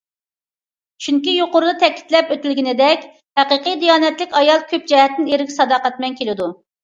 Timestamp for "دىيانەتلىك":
3.83-4.33